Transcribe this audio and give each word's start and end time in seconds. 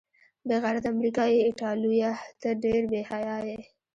بې 0.47 0.55
غیرته 0.63 0.87
امریکايي 0.93 1.37
ایټالویه، 1.41 2.11
ته 2.41 2.49
ډېر 2.63 2.81
بې 2.91 3.01
حیا 3.09 3.37
یې. 3.49 3.59